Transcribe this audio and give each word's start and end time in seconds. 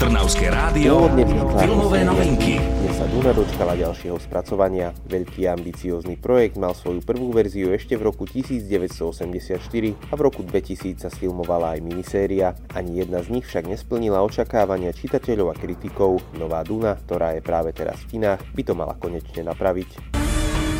Trnavské 0.00 0.48
rádio, 0.48 1.12
filmové 1.60 2.08
novinky. 2.08 2.56
Dnes 2.56 2.96
sa 2.96 3.04
Duna 3.04 3.36
dočkala 3.36 3.76
ďalšieho 3.76 4.16
spracovania. 4.16 4.96
Veľký 5.04 5.44
ambiciózny 5.44 6.16
projekt 6.16 6.56
mal 6.56 6.72
svoju 6.72 7.04
prvú 7.04 7.28
verziu 7.36 7.76
ešte 7.76 8.00
v 8.00 8.08
roku 8.08 8.24
1984 8.24 9.60
a 10.08 10.14
v 10.16 10.20
roku 10.24 10.40
2000 10.40 11.04
sa 11.04 11.12
sfilmovala 11.12 11.76
aj 11.76 11.84
miniséria. 11.84 12.56
Ani 12.72 13.04
jedna 13.04 13.20
z 13.20 13.28
nich 13.28 13.44
však 13.44 13.68
nesplnila 13.68 14.24
očakávania 14.24 14.96
čitateľov 14.96 15.52
a 15.52 15.54
kritikov. 15.60 16.24
Nová 16.32 16.64
Duna, 16.64 16.96
ktorá 16.96 17.36
je 17.36 17.44
práve 17.44 17.76
teraz 17.76 18.00
v 18.08 18.16
kinách, 18.16 18.40
by 18.56 18.62
to 18.64 18.72
mala 18.72 18.96
konečne 18.96 19.44
napraviť. 19.52 20.16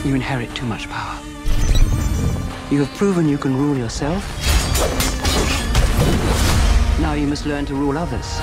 You 0.09 0.17
inherit 0.17 0.49
too 0.57 0.65
much 0.65 0.89
power. 0.89 1.21
You 2.73 2.89
have 2.89 2.93
proven 2.97 3.29
you 3.29 3.37
can 3.37 3.53
rule 3.53 3.77
yourself. 3.77 4.25
Now 7.05 7.13
you 7.13 7.29
must 7.29 7.45
learn 7.45 7.69
to 7.69 7.77
rule 7.77 8.01
others. 8.01 8.41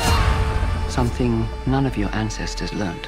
Something 0.97 1.47
none 1.67 1.85
of 1.85 1.95
your 1.95 2.09
ancestors 2.15 2.73
learned. 2.73 3.07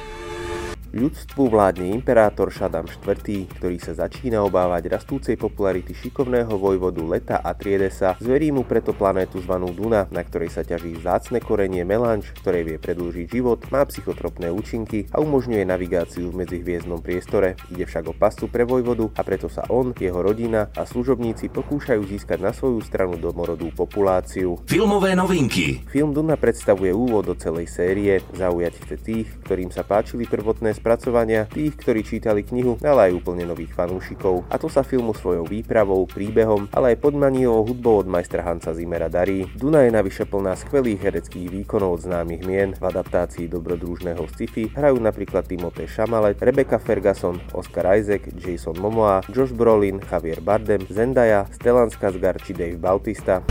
Ľudstvu 0.90 1.54
vládne 1.54 1.86
imperátor 1.94 2.50
Šadam 2.50 2.82
IV., 2.90 3.46
ktorý 3.46 3.78
sa 3.78 3.94
začína 3.94 4.42
obávať 4.42 4.90
rastúcej 4.90 5.38
popularity 5.38 5.94
šikovného 5.94 6.50
vojvodu 6.50 6.98
Leta 7.06 7.36
a 7.38 7.54
Triedesa, 7.54 8.18
zverí 8.18 8.50
mu 8.50 8.66
preto 8.66 8.90
planétu 8.90 9.38
zvanú 9.38 9.70
Duna, 9.70 10.10
na 10.10 10.26
ktorej 10.26 10.50
sa 10.50 10.66
ťaží 10.66 10.98
zácne 10.98 11.38
korenie 11.38 11.86
melanč, 11.86 12.34
ktoré 12.42 12.66
vie 12.66 12.74
predlžiť 12.82 13.26
život, 13.30 13.62
má 13.70 13.86
psychotropné 13.86 14.50
účinky 14.50 15.06
a 15.14 15.22
umožňuje 15.22 15.62
navigáciu 15.62 16.34
v 16.34 16.42
medzihviezdnom 16.42 16.98
priestore. 16.98 17.54
Ide 17.70 17.86
však 17.86 18.10
o 18.10 18.14
pastu 18.18 18.50
pre 18.50 18.66
vojvodu 18.66 19.14
a 19.14 19.22
preto 19.22 19.46
sa 19.46 19.62
on, 19.70 19.94
jeho 19.94 20.18
rodina 20.18 20.74
a 20.74 20.82
služobníci 20.82 21.54
pokúšajú 21.54 22.02
získať 22.02 22.42
na 22.42 22.50
svoju 22.50 22.82
stranu 22.82 23.14
domorodú 23.14 23.70
populáciu. 23.78 24.58
Filmové 24.66 25.14
novinky. 25.14 25.86
Film 25.86 26.10
Duna 26.10 26.34
predstavuje 26.34 26.90
úvod 26.90 27.30
do 27.30 27.38
celej 27.38 27.70
série, 27.70 28.18
zaujať 28.34 28.74
chce 28.82 28.96
tých, 28.98 29.28
ktorým 29.46 29.70
sa 29.70 29.86
páčili 29.86 30.26
prvotné 30.26 30.79
spracovania, 30.80 31.44
tých, 31.44 31.76
ktorí 31.76 32.00
čítali 32.00 32.40
knihu, 32.40 32.80
ale 32.80 33.12
aj 33.12 33.20
úplne 33.20 33.44
nových 33.44 33.76
fanúšikov. 33.76 34.48
A 34.48 34.56
to 34.56 34.72
sa 34.72 34.80
filmu 34.80 35.12
svojou 35.12 35.44
výpravou, 35.44 36.08
príbehom, 36.08 36.72
ale 36.72 36.96
aj 36.96 37.04
podmanivou 37.04 37.68
hudbou 37.68 38.00
od 38.00 38.08
majstra 38.08 38.40
Hansa 38.40 38.72
Zimmera 38.72 39.12
darí. 39.12 39.44
Duna 39.60 39.84
je 39.84 39.92
navyše 39.92 40.24
plná 40.24 40.56
skvelých 40.56 41.04
hereckých 41.04 41.52
výkonov 41.52 42.00
od 42.00 42.08
známych 42.08 42.42
mien. 42.48 42.72
V 42.72 42.84
adaptácii 42.88 43.52
dobrodružného 43.52 44.24
sci-fi 44.32 44.72
hrajú 44.72 44.96
napríklad 44.96 45.44
Timothée 45.44 45.84
Chalamet, 45.84 46.40
Rebecca 46.40 46.80
Ferguson, 46.80 47.36
Oscar 47.52 47.92
Isaac, 48.00 48.24
Jason 48.40 48.80
Momoa, 48.80 49.20
Josh 49.28 49.52
Brolin, 49.52 50.00
Javier 50.00 50.40
Bardem, 50.40 50.88
Zendaya, 50.88 51.44
Stellan 51.52 51.92
Skarsgård 51.92 52.40
či 52.40 52.56
Dave 52.56 52.80
Bautista. 52.80 53.44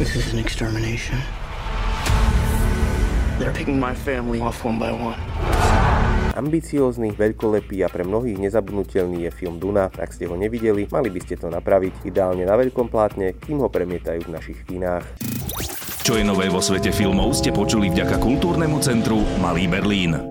This 0.00 0.16
is 0.16 0.32
an 0.32 0.40
extermination. 0.40 1.20
They're 3.36 3.52
picking 3.52 3.80
my 3.80 3.92
family 3.92 4.40
off 4.40 4.64
one 4.64 4.78
by 4.78 4.92
one. 4.92 5.20
Ambiciózny, 6.30 7.12
veľkolepý 7.18 7.82
a 7.82 7.88
pre 7.90 8.06
mnohých 8.06 8.38
nezabudnutelný 8.38 9.26
je 9.26 9.30
film 9.34 9.58
Duna. 9.58 9.90
Ak 9.98 10.14
ste 10.14 10.30
ho 10.30 10.38
nevideli, 10.38 10.86
mali 10.88 11.10
by 11.10 11.20
ste 11.20 11.34
to 11.34 11.50
napraviť 11.50 12.06
ideálne 12.06 12.46
na 12.46 12.54
veľkom 12.54 12.86
plátne, 12.86 13.34
kým 13.34 13.58
ho 13.58 13.68
premietajú 13.68 14.30
v 14.30 14.34
našich 14.38 14.62
kinách. 14.64 15.04
Čo 16.06 16.16
je 16.16 16.24
nové 16.24 16.46
vo 16.48 16.62
svete 16.62 16.94
filmov 16.94 17.34
ste 17.34 17.50
počuli 17.50 17.90
vďaka 17.90 18.22
kultúrnemu 18.22 18.78
centru 18.80 19.20
Malý 19.42 19.66
Berlín. 19.66 20.29